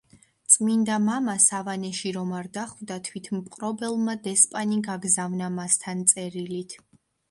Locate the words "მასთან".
5.63-6.07